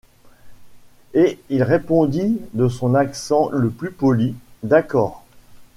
Et 1.13 1.39
il 1.51 1.61
répondit 1.61 2.41
de 2.55 2.67
son 2.67 2.95
accent 2.95 3.49
le 3.51 3.69
plus 3.69 3.91
poli:— 3.91 4.33
D’accord. 4.63 5.23